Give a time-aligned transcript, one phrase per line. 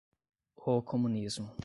[0.65, 1.53] O comunismo